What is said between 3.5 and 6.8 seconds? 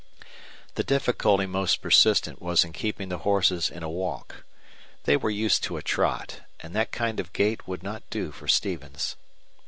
in a walk. They were used to a trot, and